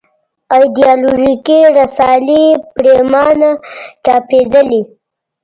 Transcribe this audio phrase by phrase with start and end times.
[0.55, 3.51] ایدیالوژیکې رسالې پرېمانه
[4.05, 4.81] چاپېدلې.